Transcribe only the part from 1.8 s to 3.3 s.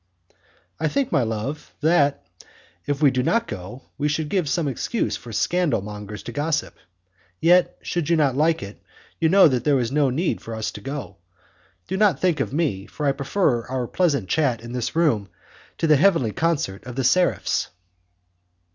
that, if we did